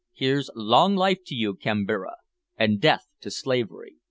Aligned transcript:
"Here's 0.13 0.49
long 0.55 0.95
life 0.95 1.19
to 1.27 1.35
you, 1.35 1.53
Kambira, 1.53 2.15
an' 2.57 2.77
death 2.79 3.05
to 3.19 3.29
slavery." 3.29 3.97